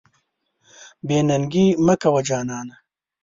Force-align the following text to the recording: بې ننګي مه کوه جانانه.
بې 1.07 1.19
ننګي 1.27 1.65
مه 1.85 1.95
کوه 2.01 2.21
جانانه. 2.27 2.75